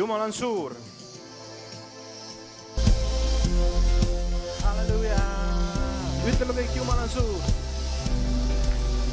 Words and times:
jumal 0.00 0.20
on 0.20 0.32
suur. 0.32 0.72
halleluuja, 4.64 5.18
ütleme 6.30 6.54
kõik, 6.56 6.70
Jumal 6.78 7.02
on 7.02 7.10
suur. 7.12 7.42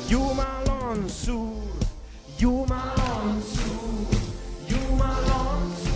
Jumal 0.07 0.71
on 0.87 1.03
suur, 1.11 1.83
Jumal 2.39 3.03
on 3.17 3.43
suur, 3.43 4.15
Jumal 4.71 5.27
on 5.35 5.67
suur, 5.75 5.86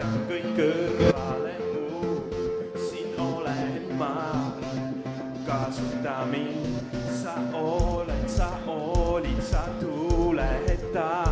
jätan 0.00 0.22
kõik 0.28 0.46
kõrvale 0.56 1.52
muu, 1.74 2.24
siin 2.88 3.18
olen 3.20 3.90
ma, 3.98 4.12
kasuta 5.44 6.24
mind, 6.30 6.96
sa 7.20 7.34
oled, 7.52 8.24
sa 8.28 8.48
olid, 8.66 9.42
sa 9.44 9.66
tuled 9.80 10.86
taas, 10.94 11.29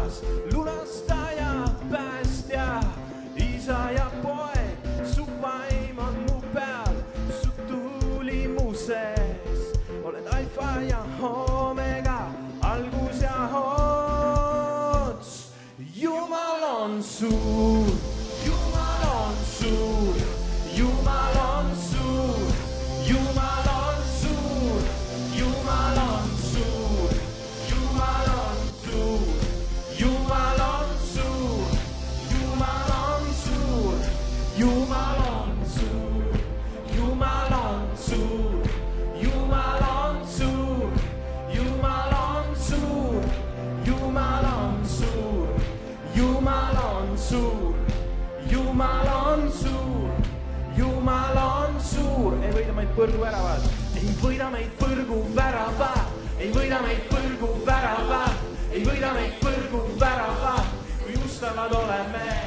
meid 52.79 52.91
põrguväravad, 52.95 53.65
ei 53.99 54.13
võida 54.21 54.49
meid 54.55 54.75
põrguväravad, 54.79 56.13
ei 56.39 56.51
võida 56.55 56.79
meid 56.85 57.09
põrguväravad, 57.11 58.45
ei 58.71 58.85
võida 58.87 59.11
meid 59.17 59.41
põrguväravad, 59.43 60.77
kui 61.01 61.19
ustavad 61.27 61.75
oleme 61.81 62.38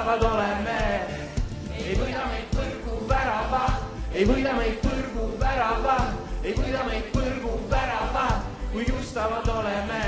justavad 0.00 0.22
oleme. 0.22 0.80
ei 1.76 1.94
võida 1.94 2.22
meid 2.30 2.52
põrguväravad, 2.56 3.82
ei 4.16 4.24
võida 4.24 4.52
meid 4.56 4.78
põrguväravad, 4.80 6.14
ei 6.42 6.54
võida 6.56 6.84
meid 6.88 7.10
põrguväravad, 7.12 8.46
kui 8.72 8.86
justavad 8.88 9.48
oleme. 9.52 10.00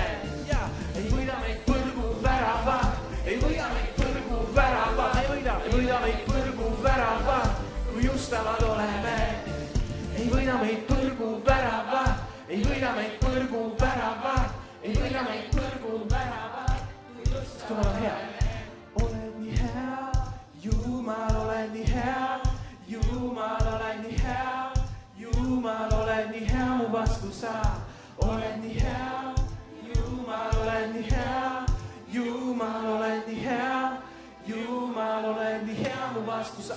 ei 0.97 1.05
võida 1.13 1.37
meid 1.43 1.61
põrguväravad, 1.69 2.89
ei 3.27 3.37
võida 3.43 3.69
meid 3.75 3.93
põrguväravad, 3.99 5.19
ei 5.21 5.29
võida, 5.29 5.57
ei 5.67 5.73
võida 5.77 6.01
meid 6.07 6.25
põrguväravad, 6.31 7.49
kui 7.93 8.07
justavad 8.09 8.63
oleme 8.65 9.17
ei 10.17 10.29
võida 10.31 10.57
meid 10.61 10.87
põrguväravad, 10.89 12.15
ei 12.49 12.65
võida 12.65 12.95
meid 12.97 13.19
põrguväravad, 13.21 14.55
ei 14.85 14.97
võida 14.97 15.27
meid 15.29 15.53
põrguväravad. 15.53 16.81
Jumal 17.69 17.93
on 17.93 18.01
hea. 18.05 18.42
Only 21.63 21.85
the 21.85 21.91
help. 21.93 22.49
You, 22.89 23.01
my 23.33 23.57
Lord, 23.61 23.83
I 23.83 24.03
need 24.03 24.19
help. 24.19 24.79
You, 25.17 25.31
my 25.31 25.89
Lord, 25.89 26.09
I 26.09 26.25
You, 29.85 30.25
my 30.27 30.51
Lord, 30.51 30.69
I 30.69 30.93
need 30.93 31.07
help. 31.07 31.71
You, 32.11 32.55
my 32.55 32.83
Lord, 32.83 33.03
I 33.03 33.27
need 33.27 33.39
help. 33.39 34.03
You, 34.45 34.93
my 34.93 35.23
Lord, 35.23 35.39
I 35.39 35.65
need 35.65 35.77
help. 35.77 36.27
Bastusa. 36.27 36.75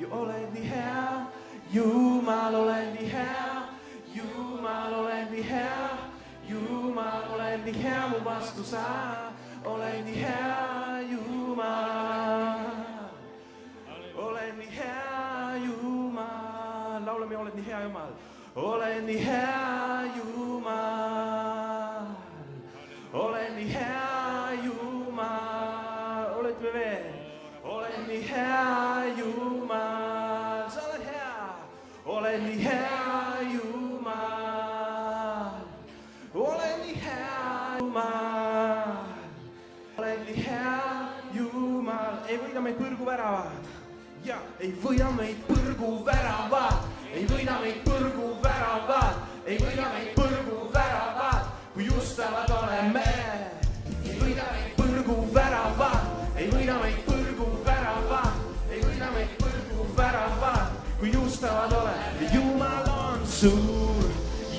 You 0.00 0.06
all 0.10 0.30
I 0.30 0.46
need 0.54 0.64
help. 0.64 1.32
You, 1.70 2.22
my 2.22 2.48
Lord, 2.48 2.68
I 2.70 2.92
need 2.94 3.08
help. 3.08 3.68
You, 4.14 4.60
my 4.62 4.88
Lord, 4.88 5.12
I 5.12 5.30
need 5.30 5.44
help. 5.44 6.00
You, 6.48 6.58
my 6.94 7.28
Lord, 7.28 7.40
I 7.42 7.56
need 7.62 7.76
help. 7.76 8.24
Bastusa. 8.24 9.32
All 9.66 9.82
I 9.82 10.00
need 10.00 10.16
help. 10.16 11.10
You, 11.10 11.54
my 11.54 11.99
oled 17.40 17.54
nii 17.56 17.64
hea 17.70 17.80
Jumal, 17.86 18.10
oled 18.54 19.04
nii 19.06 19.20
hea 19.24 20.02
Jumal, 20.16 20.39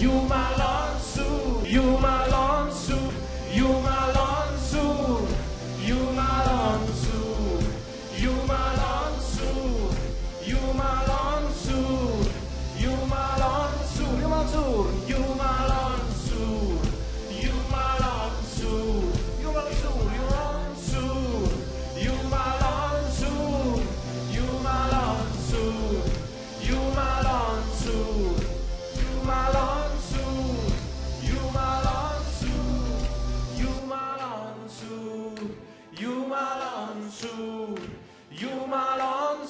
You 0.01 0.09
my 0.24 0.57
long 0.57 1.00
suit. 1.00 1.69
you 1.69 1.83
my 2.00 2.25
long 2.30 2.71
suit. 2.71 3.13
you 3.53 3.68
my 3.68 4.00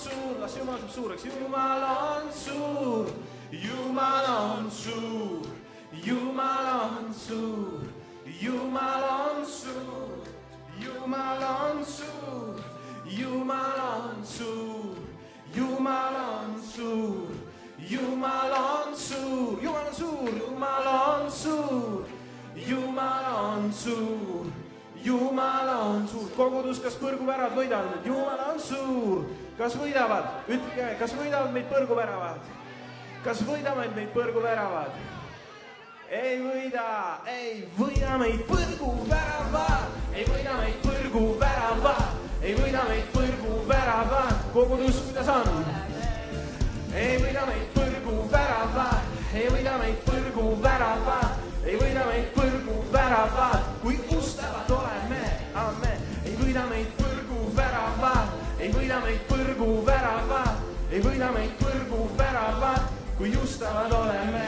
suur, 0.02 0.40
las 0.42 0.56
Jumal 0.58 0.80
saab 0.80 0.90
suureks, 0.90 1.24
Jumal 1.26 1.84
on 1.86 2.32
suur, 2.34 3.06
Jumal 3.52 4.26
on 4.26 4.72
suur, 4.72 5.46
Jumal 6.06 6.68
on 6.82 7.14
suur, 7.14 7.86
Jumal 8.42 9.04
on 9.06 9.46
suur, 9.46 10.24
Jumal 10.82 11.44
on 11.44 11.86
suur, 11.86 12.58
Jumal 13.06 13.78
on 13.78 14.26
suur, 14.26 14.96
Jumal 15.54 16.16
on 16.18 16.66
suur, 16.66 17.28
Jumal 17.84 18.54
on 18.56 18.96
suur, 18.96 19.60
Jumal 19.62 19.86
on 19.86 19.94
suur, 19.94 20.40
Jumal 20.42 20.88
on 20.88 21.30
suur, 21.30 22.06
Jumal 22.56 23.26
on 23.36 23.72
suur, 23.72 24.46
Jumal 25.04 25.70
on 25.70 26.08
suur, 26.08 26.28
kogudus, 26.36 26.82
kas 26.82 26.98
põrguväravad 26.98 27.58
võidavad 27.58 28.06
Jumal 28.06 28.42
on 28.50 28.60
suur, 28.62 29.26
kas 29.62 29.76
võidavad, 29.78 30.30
ütelge, 30.50 30.86
kas 30.98 31.12
võidavad 31.14 31.52
meid 31.54 31.68
põrguväravad, 31.70 32.46
kas 33.22 33.42
võidavad 33.46 33.92
meid 33.94 34.08
põrguväravad? 34.16 34.96
ei 36.12 36.40
võida, 36.42 36.86
ei 37.30 37.60
võida 37.78 38.16
meid 38.20 38.42
põrguväravad, 38.50 40.00
ei 40.18 40.26
võida 40.28 40.56
meid 40.58 40.82
põrguväravad, 40.88 42.02
ei 42.42 42.56
võida 42.58 42.88
meid 42.90 43.14
põrguväravad, 43.14 44.42
kogudus, 44.56 45.04
kuidas 45.06 45.30
on? 45.36 45.62
ei 46.98 47.22
võida 47.22 47.46
meid 47.52 47.70
põrguväravad, 47.78 49.14
ei 49.38 49.46
võida 49.54 49.78
meid 49.84 50.02
põrguväravad, 50.10 51.38
ei 51.68 51.78
võida 51.80 52.10
meid 52.10 52.34
põrguväravad, 52.40 53.71
me 59.12 59.20
tvrgu 59.28 59.84
väravad, 59.86 60.60
e 60.92 61.00
võida 61.04 61.32
meid 61.36 61.56
tvrgu 61.60 62.06
väravad, 62.16 62.92
kui 63.18 63.34
ustavad 63.36 63.92
oleme. 63.92 64.46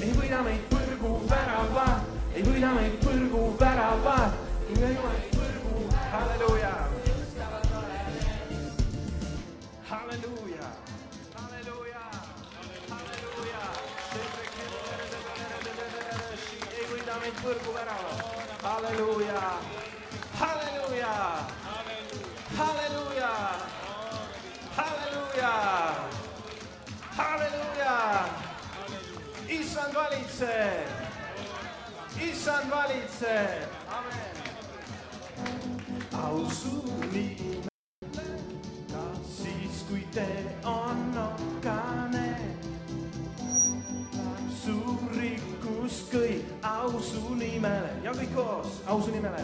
ei 0.00 0.12
võida 0.16 0.40
meid 0.46 0.62
tvrgu 0.70 1.10
väravad, 1.28 2.06
ei 2.34 2.44
võida 2.46 2.70
meid 2.76 2.96
tvrgu 3.02 3.42
väravad, 3.60 4.38
kui 4.68 4.84
ei 4.88 4.96
ole 5.02 5.20
tvrgu, 5.34 5.84
halleluuja. 6.12 6.72
halleluuja, 9.90 10.70
halleluuja, 11.36 12.04
halleluuja. 12.88 13.62
ei 16.78 16.84
võida 16.94 17.20
meid 17.24 17.40
tvrgu 17.44 17.76
väravad, 17.76 18.24
halleluuja, 18.64 19.48
halleluuja. 20.40 21.14
Hallelujah. 22.60 23.49
Issand 29.90 30.10
valitseb, 30.10 30.88
issand 32.32 32.70
valitseb, 32.70 33.68
amen. 33.88 34.34
ausuni, 36.12 37.36
ka 38.92 39.04
siis, 39.26 39.82
kui 39.88 40.06
tee 40.12 40.56
on 40.64 41.18
okkane. 41.18 42.36
su 44.62 44.98
rikkus 45.18 46.04
kõik 46.12 46.44
ausu 46.62 47.34
nimele 47.34 47.90
ja 48.04 48.12
kõik 48.12 48.34
koos 48.34 48.80
ausu 48.86 49.10
nimele. 49.10 49.42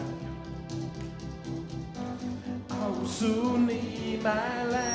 ausu 2.79 3.57
nimele, 3.57 4.87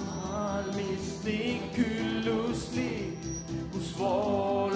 maailmistik 0.00 1.70
külluslik 1.76 1.99
kus 1.99 1.99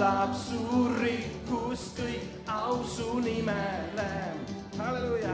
voolab 0.04 0.34
su 0.36 0.60
rikkus 1.00 1.82
kõik 1.96 2.48
ausu 2.50 3.20
nimele. 3.24 4.34
halleluuja. 4.76 5.32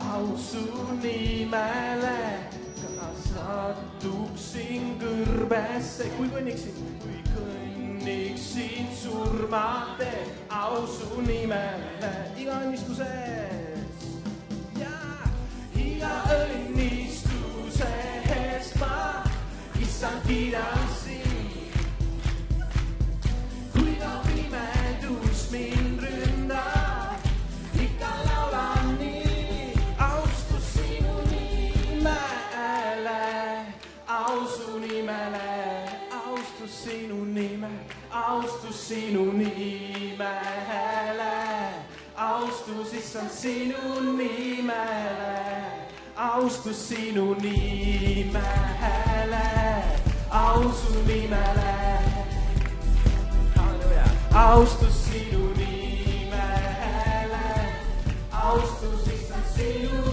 ausu 0.00 0.62
nimele, 1.02 2.48
ka 2.96 3.08
satuksin 3.26 4.96
kõrbesse, 5.02 6.08
kui 6.16 6.30
kõnniksin, 6.32 6.78
kui 7.02 7.20
kõnniksin 7.34 8.88
surmade 8.96 10.12
ausu 10.48 11.20
nimele 11.26 12.12
iga 12.40 12.56
õnnistuses 12.64 14.06
ja 14.80 14.96
iga 15.76 16.14
õnnistuse 16.38 17.92
eest 18.38 18.80
ma 18.80 19.26
issand 19.76 20.24
kiidan 20.24 20.88
sind. 20.88 20.97
Austus 38.28 38.88
sinu 38.88 39.24
nimele, 39.32 40.24
austus 42.16 42.92
issand 42.92 43.30
sinu 43.30 44.00
nimele. 44.16 45.34
Austus 46.16 46.88
sinu 46.88 47.34
nimele, 47.42 48.42
ausu 50.30 50.94
nimele. 51.06 51.74
austus 54.34 54.96
sinu 55.04 55.42
nimele, 55.58 57.46
austus 58.32 59.06
issand 59.14 59.46
sinu 59.56 59.90
nimele, 59.90 60.07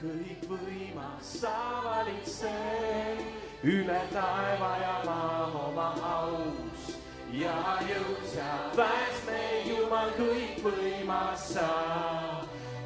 kõikvõimas 0.00 1.32
sa 1.42 1.56
valid 1.84 2.24
see 2.24 3.16
üle 3.68 3.98
taeva 4.12 4.70
ja 4.80 4.94
maa 5.04 5.48
oma 5.60 5.88
aus 6.10 6.86
ja 7.36 7.56
jõus 7.84 8.32
ja 8.38 8.54
väes 8.78 9.20
me 9.26 9.42
Jumal 9.68 10.08
kõikvõimas 10.16 11.44
sa, 11.52 11.68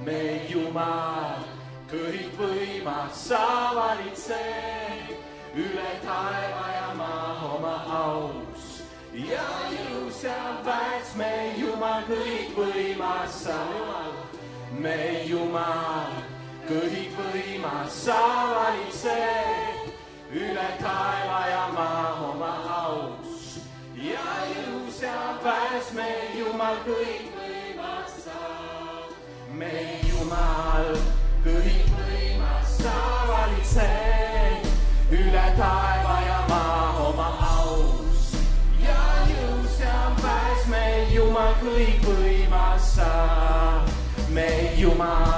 me 0.05 0.19
Jumal 0.51 1.47
kõikvõimas 1.93 3.23
sa 3.29 3.45
valid 3.79 4.19
see 4.19 5.23
üle 5.55 5.95
taeva 6.03 6.67
ja 6.75 6.93
maa 6.99 7.33
oma 7.55 7.79
aus 8.03 8.69
ja 9.15 9.49
jõus 9.71 10.23
ja 10.27 10.39
väes 10.67 11.15
me 11.23 11.33
Jumal 11.63 12.03
kõikvõimas 12.11 13.43
sa, 13.47 13.61
me 14.75 14.99
Jumal 15.31 16.34
kõik 16.69 17.17
võima 17.19 17.85
sa 17.93 18.17
valitsed 18.49 19.91
üle 20.33 20.69
taeva 20.81 21.41
ja 21.51 21.65
maa 21.75 22.13
oma 22.31 22.53
aus 22.79 23.59
ja 24.01 24.25
ilus 24.49 25.03
ja 25.03 25.37
pääs 25.45 25.91
meil 25.97 26.33
Jumal 26.39 26.81
kõik 26.87 27.29
võimas 27.37 28.17
sa. 28.25 28.41
meil 29.53 30.09
Jumal 30.09 30.89
kõik 31.45 31.93
võimas 31.99 32.73
sa 32.81 32.97
valitsed 33.29 34.65
üle 35.13 35.47
taeva 35.61 36.17
ja 36.31 36.41
maa 36.49 36.89
oma 37.11 37.31
aus 37.53 38.33
ja 38.81 39.01
ilus 39.29 39.79
ja 39.85 40.01
pääs 40.23 40.67
meil 40.73 41.13
Jumal 41.13 41.55
kõik 41.61 42.09
võimas 42.09 42.93
sa. 42.97 43.13
meil 44.33 44.79
Jumal 44.81 45.34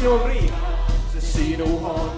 teori. 0.00 0.50
Det 1.14 1.20
sier 1.20 1.58
no 1.58 1.78
han 1.82 2.17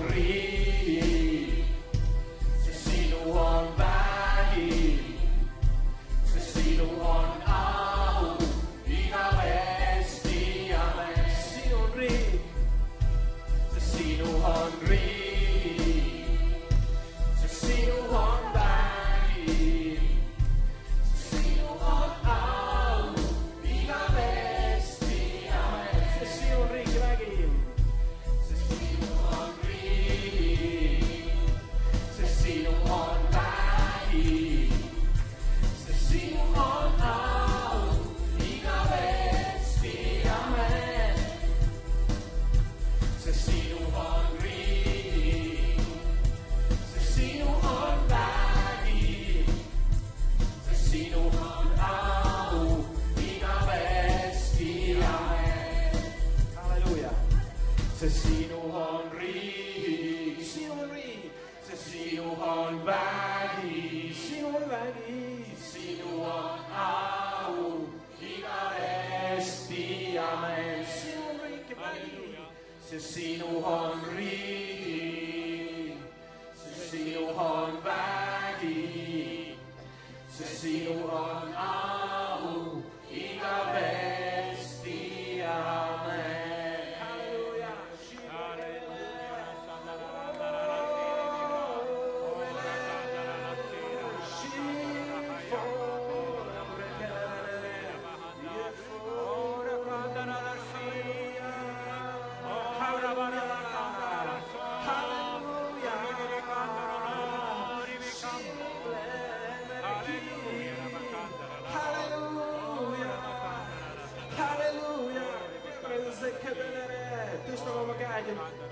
sinu 73.00 73.62
hungry. 73.64 74.59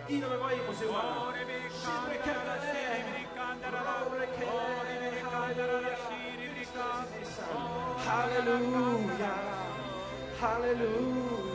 Kiidame 0.08 0.36
vaimuse 0.36 0.84
Jumala. 0.86 1.34
halleluuja, 8.06 8.06
halleluuja. 8.06 9.32
halleluuja, 10.40 11.48